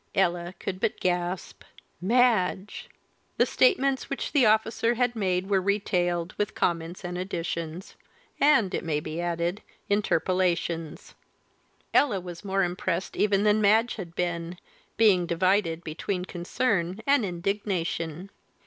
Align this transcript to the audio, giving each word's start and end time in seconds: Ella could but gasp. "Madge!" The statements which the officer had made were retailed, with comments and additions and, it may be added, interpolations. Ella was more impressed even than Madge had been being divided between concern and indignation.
Ella 0.15 0.55
could 0.57 0.79
but 0.79 0.99
gasp. 0.99 1.63
"Madge!" 2.01 2.89
The 3.37 3.45
statements 3.45 4.09
which 4.09 4.31
the 4.31 4.47
officer 4.47 4.95
had 4.95 5.15
made 5.15 5.47
were 5.47 5.61
retailed, 5.61 6.33
with 6.39 6.55
comments 6.55 7.05
and 7.05 7.19
additions 7.19 7.95
and, 8.39 8.73
it 8.73 8.83
may 8.83 8.99
be 8.99 9.21
added, 9.21 9.61
interpolations. 9.91 11.13
Ella 11.93 12.19
was 12.19 12.43
more 12.43 12.63
impressed 12.63 13.15
even 13.15 13.43
than 13.43 13.61
Madge 13.61 13.97
had 13.97 14.15
been 14.15 14.57
being 14.97 15.27
divided 15.27 15.83
between 15.83 16.25
concern 16.25 17.01
and 17.05 17.23
indignation. 17.23 18.31